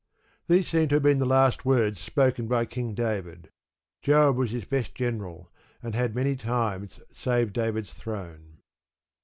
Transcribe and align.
These 0.47 0.67
seem 0.67 0.87
to 0.87 0.95
have 0.95 1.03
been 1.03 1.19
the 1.19 1.27
last 1.27 1.63
words 1.63 1.99
spoken 1.99 2.47
by 2.47 2.65
King 2.65 2.95
David. 2.95 3.51
Joab 4.01 4.35
was 4.35 4.49
his 4.49 4.65
best 4.65 4.95
general, 4.95 5.51
and 5.83 5.93
had 5.93 6.15
many 6.15 6.35
times 6.35 6.99
saved 7.13 7.53
David's 7.53 7.93
throne. 7.93 8.61